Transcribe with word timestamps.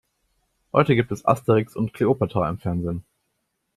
Heute 0.73 0.95
gibt 0.95 1.11
es 1.11 1.25
"Asterix 1.27 1.75
und 1.75 1.93
Kleopatra" 1.93 2.49
im 2.49 2.57
Fernsehen. 2.57 3.05